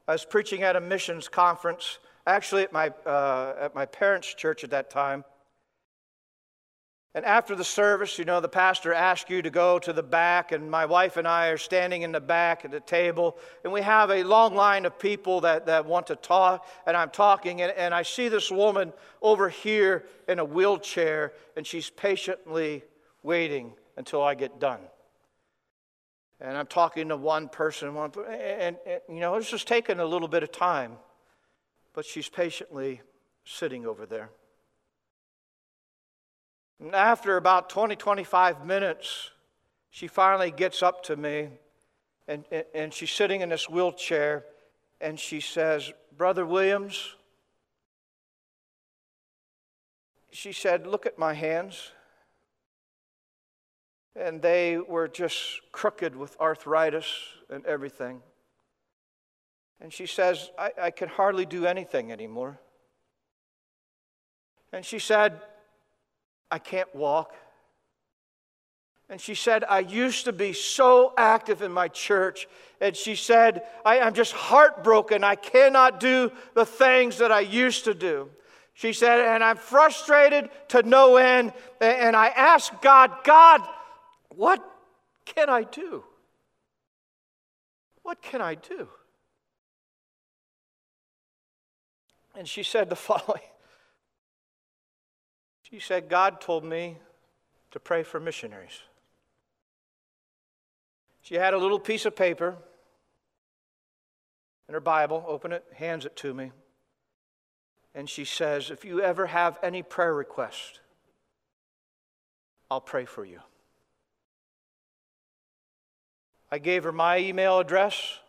I 0.07 0.13
was 0.13 0.25
preaching 0.25 0.63
at 0.63 0.75
a 0.75 0.81
missions 0.81 1.27
conference, 1.27 1.99
actually 2.25 2.63
at 2.63 2.73
my, 2.73 2.89
uh, 3.05 3.53
at 3.59 3.75
my 3.75 3.85
parents' 3.85 4.33
church 4.33 4.63
at 4.63 4.71
that 4.71 4.89
time. 4.89 5.23
And 7.15 7.25
after 7.25 7.55
the 7.55 7.63
service, 7.63 8.19
you 8.19 8.25
know, 8.25 8.39
the 8.39 8.47
pastor 8.47 8.93
asks 8.93 9.31
you 9.31 9.41
to 9.41 9.49
go 9.49 9.79
to 9.79 9.91
the 9.91 10.03
back, 10.03 10.51
and 10.51 10.69
my 10.69 10.85
wife 10.85 11.17
and 11.17 11.27
I 11.27 11.47
are 11.47 11.57
standing 11.57 12.03
in 12.03 12.11
the 12.11 12.21
back 12.21 12.63
at 12.65 12.71
the 12.71 12.79
table, 12.79 13.35
and 13.63 13.73
we 13.73 13.81
have 13.81 14.11
a 14.11 14.23
long 14.23 14.53
line 14.53 14.85
of 14.85 14.99
people 14.99 15.41
that, 15.41 15.65
that 15.65 15.87
want 15.87 16.07
to 16.07 16.15
talk, 16.15 16.67
and 16.85 16.95
I'm 16.95 17.09
talking, 17.09 17.61
and, 17.63 17.71
and 17.71 17.95
I 17.95 18.03
see 18.03 18.29
this 18.29 18.51
woman 18.51 18.93
over 19.23 19.49
here 19.49 20.05
in 20.27 20.37
a 20.37 20.45
wheelchair, 20.45 21.33
and 21.57 21.65
she's 21.65 21.89
patiently 21.89 22.83
waiting 23.23 23.73
until 23.97 24.21
I 24.21 24.35
get 24.35 24.59
done. 24.59 24.81
And 26.39 26.55
I'm 26.55 26.67
talking 26.67 27.09
to 27.09 27.17
one 27.17 27.49
person, 27.49 27.95
one, 27.95 28.11
and, 28.29 28.77
and 28.85 29.01
you 29.09 29.19
know, 29.19 29.33
it's 29.33 29.49
just 29.49 29.67
taking 29.67 29.99
a 29.99 30.05
little 30.05 30.27
bit 30.27 30.43
of 30.43 30.51
time, 30.51 30.93
but 31.93 32.05
she's 32.05 32.29
patiently 32.29 33.01
sitting 33.45 33.87
over 33.87 34.05
there. 34.05 34.29
And 36.79 36.95
after 36.95 37.37
about 37.37 37.69
20, 37.69 37.95
25 37.95 38.65
minutes, 38.65 39.31
she 39.89 40.07
finally 40.07 40.51
gets 40.51 40.81
up 40.81 41.03
to 41.03 41.15
me 41.15 41.49
and, 42.27 42.45
and, 42.75 42.93
she's 42.93 43.09
sitting 43.09 43.41
in 43.41 43.49
this 43.49 43.67
wheelchair 43.67 44.45
and 45.01 45.19
she 45.19 45.41
says, 45.41 45.91
Brother 46.15 46.45
Williams, 46.45 47.15
she 50.31 50.51
said, 50.51 50.85
Look 50.85 51.07
at 51.07 51.17
my 51.17 51.33
hands. 51.33 51.91
And 54.15 54.41
they 54.41 54.77
were 54.77 55.07
just 55.07 55.39
crooked 55.71 56.15
with 56.15 56.39
arthritis 56.39 57.07
and 57.49 57.65
everything. 57.65 58.21
And 59.81 59.91
she 59.91 60.05
says, 60.05 60.51
I, 60.57 60.71
I 60.79 60.91
can 60.91 61.09
hardly 61.09 61.45
do 61.45 61.65
anything 61.65 62.11
anymore. 62.11 62.59
And 64.71 64.85
she 64.85 64.99
said, 64.99 65.41
I 66.51 66.59
can't 66.59 66.93
walk. 66.95 67.33
And 69.09 69.19
she 69.19 69.33
said, 69.33 69.63
I 69.63 69.79
used 69.79 70.25
to 70.25 70.31
be 70.31 70.53
so 70.53 71.13
active 71.17 71.63
in 71.63 71.71
my 71.71 71.87
church. 71.87 72.47
And 72.79 72.95
she 72.95 73.15
said, 73.15 73.63
I, 73.83 73.97
am 73.97 74.13
just 74.13 74.33
heartbroken. 74.33 75.23
I 75.23 75.35
cannot 75.35 75.99
do 75.99 76.31
the 76.53 76.65
things 76.65 77.17
that 77.17 77.31
I 77.31 77.39
used 77.39 77.85
to 77.85 77.95
do. 77.95 78.29
She 78.73 78.93
said, 78.93 79.19
and 79.19 79.43
I'm 79.43 79.57
frustrated 79.57 80.49
to 80.69 80.83
no 80.83 81.17
end. 81.17 81.53
And 81.81 82.15
I 82.15 82.27
asked 82.27 82.81
God, 82.81 83.11
God, 83.23 83.61
what 84.35 84.63
can 85.25 85.49
I 85.49 85.63
do? 85.63 86.03
What 88.03 88.21
can 88.21 88.41
I 88.41 88.55
do? 88.55 88.87
And 92.35 92.47
she 92.47 92.63
said 92.63 92.89
the 92.89 92.95
following 93.09 93.41
She 95.69 95.79
said, 95.79 96.09
God 96.09 96.41
told 96.41 96.63
me 96.63 96.97
to 97.71 97.79
pray 97.79 98.03
for 98.03 98.19
missionaries. 98.19 98.81
She 101.21 101.35
had 101.35 101.53
a 101.53 101.57
little 101.57 101.79
piece 101.79 102.05
of 102.05 102.15
paper 102.15 102.57
in 104.67 104.73
her 104.73 104.79
Bible, 104.79 105.23
open 105.27 105.51
it, 105.51 105.63
hands 105.75 106.05
it 106.05 106.15
to 106.17 106.33
me, 106.33 106.51
and 107.93 108.09
she 108.09 108.25
says, 108.25 108.71
If 108.71 108.83
you 108.83 109.01
ever 109.01 109.27
have 109.27 109.59
any 109.61 109.83
prayer 109.83 110.13
request, 110.13 110.79
I'll 112.71 112.81
pray 112.81 113.05
for 113.05 113.25
you. 113.25 113.39
I 116.51 116.57
gave 116.57 116.83
her 116.83 116.91
my 116.91 117.19
email 117.19 117.59
address 117.59 118.19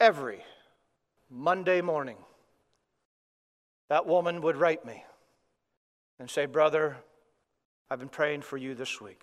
every 0.00 0.42
Monday 1.28 1.80
morning. 1.80 2.16
That 3.88 4.06
woman 4.06 4.40
would 4.42 4.56
write 4.56 4.84
me 4.84 5.04
and 6.20 6.30
say, 6.30 6.44
Brother, 6.46 6.98
I've 7.90 7.98
been 7.98 8.10
praying 8.10 8.42
for 8.42 8.58
you 8.58 8.74
this 8.74 9.00
week. 9.00 9.22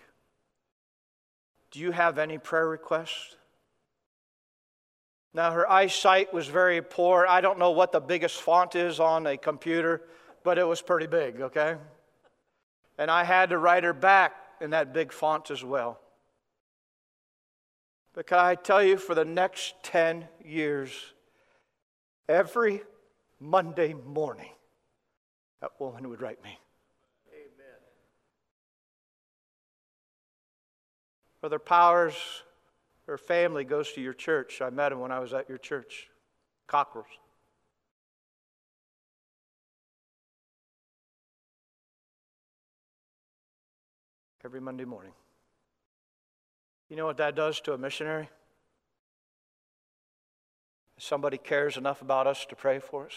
Do 1.72 1.80
you 1.80 1.92
have 1.92 2.18
any 2.18 2.40
prayer 2.40 2.68
requests? 2.68 3.36
Now, 5.34 5.52
her 5.52 5.70
eyesight 5.70 6.34
was 6.34 6.48
very 6.48 6.82
poor. 6.82 7.28
I 7.28 7.40
don't 7.40 7.60
know 7.60 7.72
what 7.72 7.92
the 7.92 8.00
biggest 8.00 8.42
font 8.42 8.76
is 8.76 9.00
on 9.00 9.28
a 9.28 9.38
computer, 9.38 10.02
but 10.44 10.58
it 10.58 10.64
was 10.64 10.82
pretty 10.82 11.06
big, 11.06 11.40
okay? 11.40 11.76
And 12.98 13.12
I 13.12 13.24
had 13.24 13.52
to 13.52 13.60
write 13.60 13.84
her 13.84 13.94
back 13.94 14.34
in 14.60 14.72
that 14.72 14.92
big 14.92 15.14
font 15.14 15.52
as 15.52 15.64
well. 15.64 16.00
But 18.14 18.26
can 18.26 18.40
I 18.40 18.56
tell 18.56 18.84
you, 18.84 18.98
for 18.98 19.14
the 19.14 19.26
next 19.26 19.76
10 19.84 20.28
years, 20.44 20.92
every 22.28 22.82
Monday 23.40 23.94
morning, 23.94 24.50
that 25.62 25.80
woman 25.80 26.10
would 26.10 26.22
write 26.22 26.44
me. 26.44 26.58
Brother 31.42 31.60
Powers, 31.60 32.16
her 33.06 33.18
family 33.18 33.64
goes 33.64 33.92
to 33.94 34.02
your 34.02 34.14
church. 34.14 34.62
I 34.62 34.70
met 34.70 34.92
him 34.92 35.00
when 35.00 35.12
I 35.12 35.20
was 35.20 35.34
at 35.34 35.48
your 35.48 35.58
church, 35.58 36.08
Cockrell's. 36.68 37.08
Every 44.44 44.62
Monday 44.62 44.86
morning. 44.86 45.12
You 46.90 46.96
know 46.96 47.06
what 47.06 47.18
that 47.18 47.36
does 47.36 47.60
to 47.62 47.74
a 47.74 47.78
missionary? 47.78 48.30
Somebody 51.00 51.38
cares 51.38 51.78
enough 51.78 52.02
about 52.02 52.28
us 52.28 52.46
to 52.46 52.56
pray 52.56 52.80
for 52.80 53.06
us. 53.06 53.14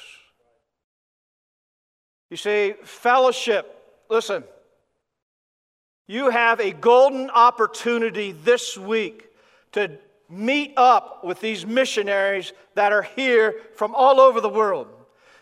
You 2.28 2.36
see, 2.36 2.74
fellowship, 2.84 4.04
listen, 4.08 4.44
you 6.10 6.28
have 6.28 6.58
a 6.58 6.72
golden 6.72 7.30
opportunity 7.30 8.32
this 8.32 8.76
week 8.76 9.28
to 9.70 9.96
meet 10.28 10.74
up 10.76 11.22
with 11.22 11.40
these 11.40 11.64
missionaries 11.64 12.52
that 12.74 12.90
are 12.92 13.02
here 13.14 13.54
from 13.76 13.94
all 13.94 14.18
over 14.18 14.40
the 14.40 14.48
world. 14.48 14.88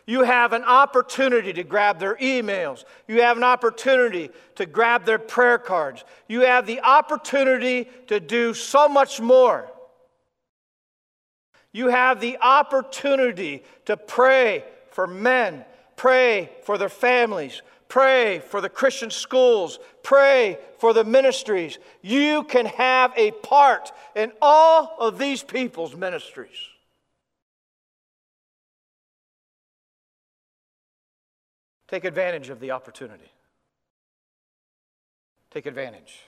You 0.05 0.25
have 0.25 0.53
an 0.53 0.65
opportunity 0.65 1.55
to 1.55 1.63
grab 1.65 1.99
their 1.99 2.17
emails. 2.17 2.85
You 3.07 3.23
have 3.23 3.39
an 3.39 3.45
opportunity 3.45 4.29
to 4.57 4.67
grab 4.67 5.07
their 5.07 5.19
prayer 5.19 5.57
cards. 5.57 6.05
You 6.29 6.43
have 6.43 6.67
the 6.67 6.81
opportunity 6.81 7.89
to 8.09 8.21
do 8.21 8.53
so 8.53 8.91
much 8.91 9.23
more. 9.23 9.71
You 11.73 11.89
have 11.89 12.21
the 12.21 12.37
opportunity 12.43 13.65
to 13.87 13.97
pray 13.97 14.65
for 14.91 15.07
men, 15.07 15.65
pray 15.97 16.51
for 16.65 16.77
their 16.77 16.91
families, 16.91 17.63
pray 17.89 18.39
for 18.39 18.61
the 18.61 18.69
Christian 18.69 19.11
schools, 19.11 19.79
pray 20.03 20.59
for 20.79 20.93
the 20.93 21.05
ministries. 21.05 21.79
You 22.03 22.45
can 22.45 22.67
have 22.67 23.13
a 23.17 23.31
part 23.31 23.93
in 24.15 24.33
all 24.41 24.97
of 24.99 25.19
these 25.19 25.43
people's 25.43 25.95
ministries. 25.95 26.57
Take 31.89 32.05
advantage 32.05 32.51
of 32.51 32.61
the 32.61 32.71
opportunity. 32.73 33.33
Take 35.51 35.65
advantage. 35.65 36.21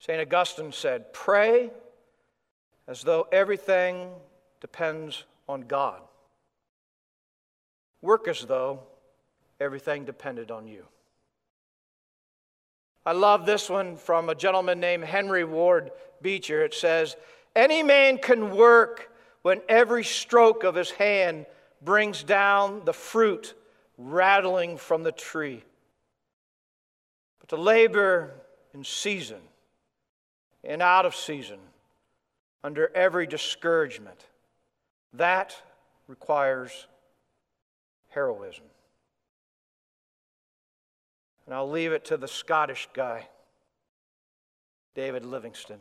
St. 0.00 0.20
Augustine 0.20 0.70
said, 0.70 1.14
Pray 1.14 1.70
as 2.86 3.02
though 3.02 3.26
everything 3.32 4.10
depends 4.60 5.24
on 5.48 5.62
God. 5.62 6.00
Work 8.02 8.28
as 8.28 8.44
though 8.44 8.80
everything 9.60 10.04
depended 10.04 10.50
on 10.50 10.66
you. 10.66 10.84
I 13.06 13.12
love 13.12 13.44
this 13.44 13.68
one 13.68 13.96
from 13.96 14.28
a 14.28 14.34
gentleman 14.34 14.80
named 14.80 15.04
Henry 15.04 15.44
Ward 15.44 15.90
Beecher. 16.22 16.64
It 16.64 16.74
says, 16.74 17.16
Any 17.54 17.82
man 17.82 18.18
can 18.18 18.56
work 18.56 19.10
when 19.42 19.60
every 19.68 20.04
stroke 20.04 20.64
of 20.64 20.74
his 20.74 20.90
hand 20.90 21.44
brings 21.82 22.22
down 22.22 22.82
the 22.86 22.94
fruit 22.94 23.54
rattling 23.98 24.78
from 24.78 25.02
the 25.02 25.12
tree. 25.12 25.62
But 27.40 27.50
to 27.50 27.56
labor 27.56 28.32
in 28.72 28.84
season 28.84 29.40
and 30.62 30.80
out 30.80 31.04
of 31.04 31.14
season, 31.14 31.58
under 32.62 32.90
every 32.94 33.26
discouragement, 33.26 34.24
that 35.14 35.56
requires 36.08 36.86
heroism. 38.08 38.64
And 41.46 41.54
I'll 41.54 41.70
leave 41.70 41.92
it 41.92 42.04
to 42.06 42.16
the 42.16 42.28
Scottish 42.28 42.88
guy, 42.94 43.28
David 44.94 45.24
Livingstone. 45.24 45.80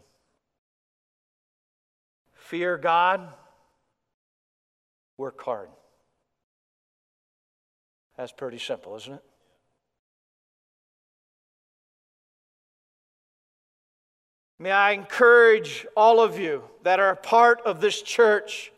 Fear 2.34 2.78
God 2.78 3.28
work 5.17 5.41
hard. 5.41 5.69
That's 8.17 8.32
pretty 8.32 8.60
simple, 8.60 8.96
isn't 8.96 9.13
it? 9.13 9.24
May 14.60 14.72
I 14.72 14.91
encourage 14.91 15.86
all 15.98 16.22
of 16.22 16.38
you 16.38 16.63
that 16.84 17.00
are 17.00 17.10
a 17.10 17.15
part 17.15 17.62
of 17.65 17.82
this 17.82 18.02
church 18.02 18.72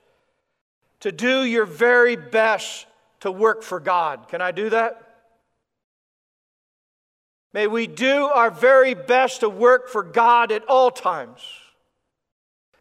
to 1.01 1.12
do 1.12 1.43
your 1.43 1.65
very 1.65 2.15
best 2.15 2.88
to 3.21 3.31
work 3.31 3.63
for 3.63 3.79
God. 3.79 4.27
Can 4.27 4.41
I 4.41 4.51
do 4.51 4.69
that? 4.69 5.01
May 7.53 7.67
we 7.67 7.88
do 7.88 8.25
our 8.25 8.51
very 8.51 8.93
best 8.93 9.39
to 9.39 9.49
work 9.49 9.88
for 9.88 10.03
God 10.03 10.51
at 10.51 10.65
all 10.65 10.91
times. 10.91 11.41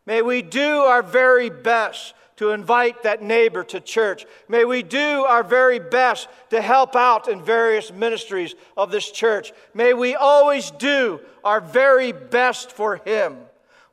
May 0.05 0.21
we 0.21 0.43
do 0.43 0.81
our 0.81 1.03
very 1.03 1.49
best 1.49 2.15
to 2.37 2.51
invite 2.51 3.05
that 3.05 3.23
neighbor 3.23 3.63
to 3.63 3.81
church. 3.81 4.27
May 4.49 4.65
we 4.65 4.83
do 4.83 5.25
our 5.25 5.45
very 5.45 5.79
best 5.79 6.29
to 6.51 6.61
help 6.61 6.97
out 6.97 7.29
in 7.29 7.43
various 7.43 7.93
ministries 7.93 8.55
of 8.77 8.91
this 8.91 9.11
church. 9.11 9.53
May 9.73 9.95
we 9.95 10.17
always 10.17 10.71
do 10.73 11.21
our 11.45 11.61
very 11.61 12.11
best 12.11 12.73
for 12.73 12.97
Him, 12.97 13.37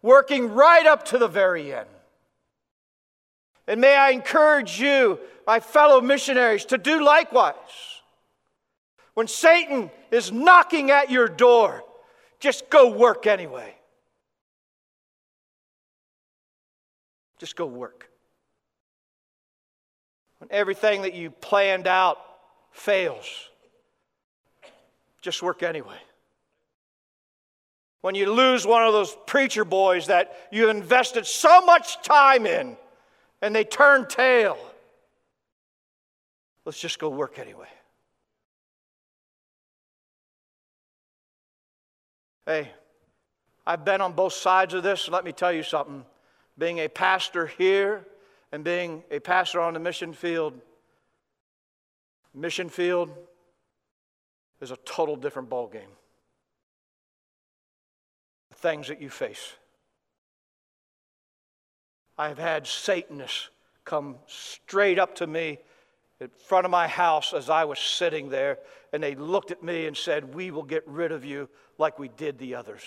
working 0.01 0.51
right 0.51 0.85
up 0.85 1.05
to 1.05 1.19
the 1.19 1.27
very 1.27 1.73
end. 1.73 1.87
And 3.71 3.79
may 3.79 3.95
I 3.95 4.09
encourage 4.09 4.81
you, 4.81 5.17
my 5.47 5.61
fellow 5.61 6.01
missionaries, 6.01 6.65
to 6.65 6.77
do 6.77 7.01
likewise. 7.01 7.55
When 9.13 9.29
Satan 9.29 9.89
is 10.11 10.29
knocking 10.29 10.91
at 10.91 11.09
your 11.09 11.29
door, 11.29 11.85
just 12.41 12.69
go 12.69 12.89
work 12.89 13.27
anyway. 13.27 13.73
Just 17.39 17.55
go 17.55 17.65
work 17.65 18.09
when 20.39 20.49
everything 20.51 21.03
that 21.03 21.13
you 21.13 21.31
planned 21.31 21.87
out 21.87 22.17
fails, 22.71 23.47
just 25.21 25.41
work 25.41 25.63
anyway. 25.63 25.99
When 28.01 28.15
you 28.15 28.33
lose 28.33 28.67
one 28.67 28.83
of 28.83 28.91
those 28.91 29.15
preacher 29.27 29.63
boys 29.63 30.07
that 30.07 30.35
you 30.51 30.69
invested 30.69 31.25
so 31.25 31.61
much 31.61 32.01
time 32.01 32.45
in 32.45 32.75
and 33.41 33.55
they 33.55 33.63
turn 33.63 34.07
tail, 34.07 34.57
let's 36.65 36.79
just 36.79 36.99
go 36.99 37.09
work 37.09 37.39
anyway. 37.39 37.67
Hey, 42.45 42.71
I've 43.65 43.85
been 43.85 44.01
on 44.01 44.13
both 44.13 44.33
sides 44.33 44.73
of 44.73 44.83
this. 44.83 45.07
Let 45.07 45.23
me 45.23 45.31
tell 45.31 45.53
you 45.53 45.63
something. 45.63 46.05
Being 46.57 46.79
a 46.79 46.87
pastor 46.87 47.47
here 47.47 48.05
and 48.51 48.63
being 48.63 49.03
a 49.11 49.19
pastor 49.19 49.61
on 49.61 49.73
the 49.73 49.79
mission 49.79 50.13
field, 50.13 50.53
mission 52.33 52.69
field, 52.69 53.09
is 54.59 54.71
a 54.71 54.77
total 54.77 55.15
different 55.15 55.49
ballgame. 55.49 55.93
The 58.49 58.55
things 58.55 58.87
that 58.89 59.01
you 59.01 59.09
face. 59.09 59.53
I've 62.21 62.37
had 62.37 62.67
Satanists 62.67 63.49
come 63.83 64.17
straight 64.27 64.99
up 64.99 65.15
to 65.15 65.25
me 65.25 65.57
in 66.19 66.29
front 66.45 66.65
of 66.65 66.71
my 66.71 66.87
house 66.87 67.33
as 67.33 67.49
I 67.49 67.63
was 67.63 67.79
sitting 67.79 68.29
there, 68.29 68.59
and 68.93 69.01
they 69.01 69.15
looked 69.15 69.49
at 69.49 69.63
me 69.63 69.87
and 69.87 69.97
said, 69.97 70.35
We 70.35 70.51
will 70.51 70.61
get 70.61 70.87
rid 70.87 71.11
of 71.11 71.25
you 71.25 71.49
like 71.79 71.97
we 71.97 72.09
did 72.09 72.37
the 72.37 72.53
others. 72.53 72.83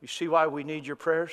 You 0.00 0.08
see 0.08 0.28
why 0.28 0.46
we 0.46 0.64
need 0.64 0.86
your 0.86 0.96
prayers? 0.96 1.32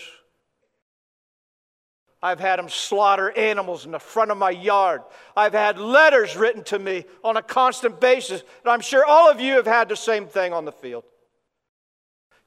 I've 2.22 2.42
had 2.42 2.60
them 2.60 2.68
slaughter 2.68 3.32
animals 3.32 3.86
in 3.86 3.92
the 3.92 4.00
front 4.00 4.30
of 4.30 4.38
my 4.38 4.52
yard. 4.52 5.04
I've 5.38 5.54
had 5.54 5.80
letters 5.80 6.36
written 6.36 6.66
to 6.66 6.80
me 6.80 7.06
on 7.24 7.38
a 7.38 7.42
constant 7.42 8.02
basis, 8.02 8.42
and 8.42 8.72
I'm 8.74 8.82
sure 8.82 9.06
all 9.06 9.32
of 9.32 9.40
you 9.40 9.54
have 9.54 9.68
had 9.68 9.88
the 9.88 9.96
same 9.96 10.28
thing 10.28 10.52
on 10.52 10.66
the 10.66 10.74
field. 10.74 11.06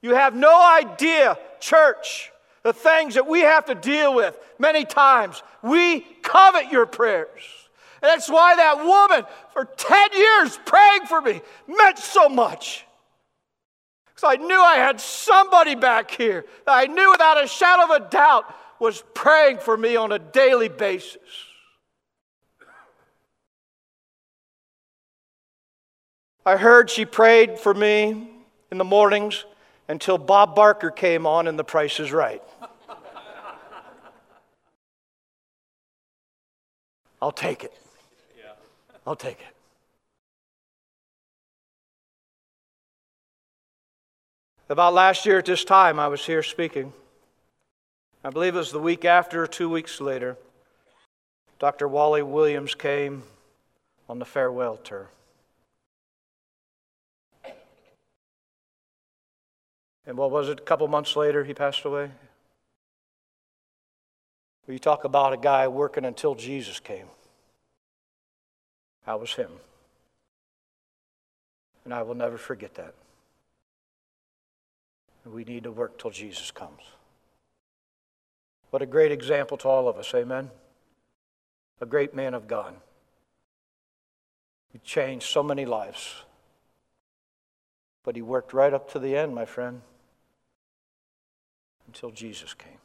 You 0.03 0.13
have 0.13 0.35
no 0.35 0.61
idea, 0.63 1.39
church, 1.59 2.31
the 2.65 2.73
things 2.73 3.13
that 3.13 3.27
we 3.27 3.41
have 3.41 3.65
to 3.65 3.75
deal 3.75 4.15
with 4.15 4.35
many 4.57 4.85
times. 4.85 5.43
We 5.61 5.99
covet 6.23 6.71
your 6.71 6.87
prayers. 6.87 7.43
And 8.01 8.09
that's 8.09 8.27
why 8.27 8.55
that 8.55 8.83
woman 8.83 9.23
for 9.53 9.65
10 9.65 10.13
years 10.17 10.59
praying 10.65 11.05
for 11.05 11.21
me 11.21 11.41
meant 11.67 11.99
so 11.99 12.27
much. 12.27 12.83
Because 14.07 14.39
I 14.39 14.43
knew 14.43 14.59
I 14.59 14.77
had 14.77 14.99
somebody 14.99 15.75
back 15.75 16.09
here 16.09 16.43
that 16.65 16.71
I 16.71 16.85
knew 16.87 17.11
without 17.11 17.43
a 17.43 17.47
shadow 17.47 17.93
of 17.93 18.01
a 18.01 18.09
doubt 18.09 18.51
was 18.79 19.03
praying 19.13 19.59
for 19.59 19.77
me 19.77 19.95
on 19.95 20.11
a 20.11 20.17
daily 20.17 20.69
basis. 20.69 21.19
I 26.43 26.57
heard 26.57 26.89
she 26.89 27.05
prayed 27.05 27.59
for 27.59 27.75
me 27.75 28.27
in 28.71 28.79
the 28.79 28.83
mornings 28.83 29.45
until 29.87 30.17
Bob 30.17 30.55
Barker 30.55 30.91
came 30.91 31.25
on 31.25 31.47
and 31.47 31.57
the 31.57 31.63
price 31.63 31.99
is 31.99 32.11
right. 32.11 32.41
I'll 37.21 37.31
take 37.31 37.63
it. 37.63 37.73
I'll 39.07 39.15
take 39.15 39.39
it. 39.39 39.55
About 44.67 44.93
last 44.93 45.25
year 45.27 45.37
at 45.37 45.45
this 45.45 45.63
time, 45.63 45.99
I 45.99 46.07
was 46.07 46.25
here 46.25 46.41
speaking. 46.41 46.91
I 48.23 48.31
believe 48.31 48.55
it 48.55 48.57
was 48.57 48.71
the 48.71 48.79
week 48.79 49.05
after, 49.05 49.45
two 49.45 49.69
weeks 49.69 50.01
later. 50.01 50.37
Dr. 51.59 51.87
Wally 51.87 52.23
Williams 52.23 52.73
came 52.73 53.21
on 54.09 54.17
the 54.17 54.25
farewell 54.25 54.77
tour. 54.77 55.09
And 60.07 60.17
what 60.17 60.31
was 60.31 60.49
it? 60.49 60.59
A 60.59 60.63
couple 60.63 60.87
months 60.87 61.15
later, 61.15 61.43
he 61.43 61.53
passed 61.53 61.83
away. 61.85 62.11
You 64.67 64.79
talk 64.79 65.03
about 65.03 65.33
a 65.33 65.37
guy 65.37 65.67
working 65.67 66.05
until 66.05 66.33
Jesus 66.33 66.79
came. 66.79 67.05
I 69.05 69.15
was 69.15 69.33
him. 69.33 69.51
And 71.83 71.93
I 71.93 72.01
will 72.01 72.15
never 72.15 72.37
forget 72.37 72.73
that. 72.75 72.95
We 75.25 75.43
need 75.43 75.63
to 75.63 75.71
work 75.71 75.99
till 75.99 76.11
Jesus 76.11 76.51
comes. 76.51 76.81
What 78.71 78.81
a 78.81 78.87
great 78.87 79.11
example 79.11 79.57
to 79.57 79.67
all 79.67 79.87
of 79.87 79.97
us, 79.97 80.13
amen? 80.13 80.49
A 81.81 81.85
great 81.85 82.15
man 82.15 82.33
of 82.33 82.47
God. 82.47 82.75
He 84.71 84.79
changed 84.79 85.27
so 85.27 85.41
many 85.41 85.65
lives. 85.65 86.23
But 88.03 88.15
he 88.15 88.21
worked 88.21 88.53
right 88.53 88.73
up 88.73 88.91
to 88.91 88.99
the 88.99 89.15
end, 89.15 89.33
my 89.33 89.45
friend, 89.45 89.81
until 91.95 92.11
Jesus 92.11 92.53
came. 92.53 92.84